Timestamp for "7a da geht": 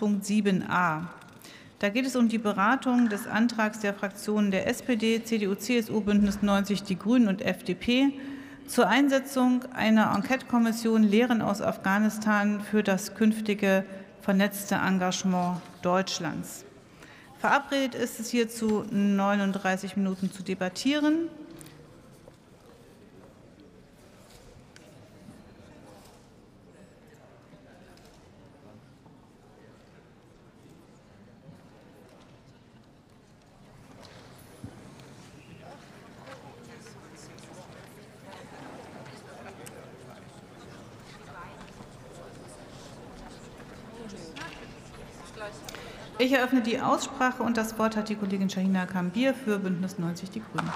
0.24-2.06